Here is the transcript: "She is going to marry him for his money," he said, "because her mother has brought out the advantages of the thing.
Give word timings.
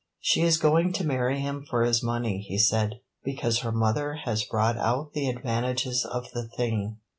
"She 0.19 0.41
is 0.41 0.57
going 0.57 0.93
to 0.93 1.05
marry 1.05 1.39
him 1.39 1.63
for 1.69 1.83
his 1.83 2.01
money," 2.01 2.41
he 2.41 2.57
said, 2.57 3.01
"because 3.23 3.59
her 3.59 3.71
mother 3.71 4.15
has 4.25 4.43
brought 4.43 4.77
out 4.77 5.13
the 5.13 5.29
advantages 5.29 6.05
of 6.05 6.31
the 6.31 6.47
thing. 6.47 6.97